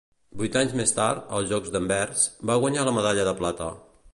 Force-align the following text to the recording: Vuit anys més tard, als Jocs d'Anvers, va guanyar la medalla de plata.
Vuit 0.39 0.55
anys 0.61 0.71
més 0.79 0.93
tard, 0.99 1.27
als 1.39 1.45
Jocs 1.51 1.73
d'Anvers, 1.75 2.25
va 2.51 2.59
guanyar 2.65 2.87
la 2.89 2.95
medalla 2.99 3.29
de 3.29 3.37
plata. 3.43 3.69